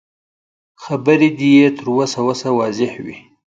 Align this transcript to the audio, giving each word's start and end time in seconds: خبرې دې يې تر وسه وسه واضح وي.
خبرې 0.83 1.29
دې 1.39 1.49
يې 1.59 1.67
تر 1.77 1.85
وسه 1.97 2.19
وسه 2.27 2.47
واضح 2.59 2.91
وي. 3.05 3.17